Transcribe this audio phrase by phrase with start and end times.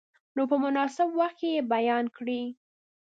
[0.35, 2.43] نو په مناسب وخت کې یې بیان کړئ.